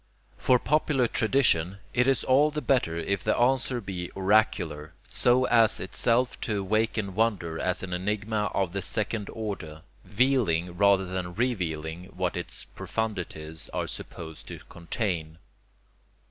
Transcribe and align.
For 0.35 0.57
popular 0.57 1.07
tradition, 1.07 1.77
it 1.93 2.07
is 2.07 2.23
all 2.23 2.49
the 2.49 2.59
better 2.59 2.97
if 2.97 3.23
the 3.23 3.37
answer 3.37 3.79
be 3.79 4.09
oracular, 4.15 4.93
so 5.07 5.45
as 5.45 5.79
itself 5.79 6.41
to 6.41 6.57
awaken 6.61 7.13
wonder 7.13 7.59
as 7.59 7.83
an 7.83 7.93
enigma 7.93 8.49
of 8.55 8.73
the 8.73 8.81
second 8.81 9.29
order, 9.31 9.83
veiling 10.03 10.75
rather 10.75 11.05
than 11.05 11.35
revealing 11.35 12.05
what 12.05 12.35
its 12.35 12.63
profundities 12.63 13.69
are 13.73 13.85
supposed 13.85 14.47
to 14.47 14.57
contain. 14.69 15.37